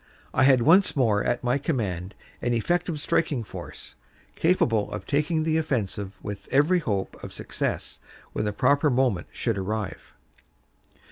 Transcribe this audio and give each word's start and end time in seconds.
I 0.33 0.45
had 0.45 0.63
once 0.63 0.95
more 0.95 1.23
at 1.23 1.43
my 1.43 1.59
command 1.59 2.15
an 2.41 2.53
effective 2.55 2.99
striking 2.99 3.43
force, 3.43 3.95
capable 4.35 4.91
of 4.91 5.05
taking 5.05 5.43
the 5.43 5.57
offensive 5.57 6.13
with 6.23 6.47
every 6.51 6.79
hope 6.79 7.23
of 7.23 7.31
success 7.31 7.99
when 8.33 8.45
the 8.45 8.51
proper 8.51 8.89
moment 8.89 9.27
should 9.31 9.59
arrive." 9.59 10.15